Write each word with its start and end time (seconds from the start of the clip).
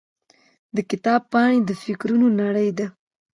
د 0.75 0.77
کتاب 0.89 1.21
پاڼې 1.31 1.57
د 1.67 1.71
فکرونو 1.83 2.27
نړۍ 2.41 2.69
ده. 2.77 2.87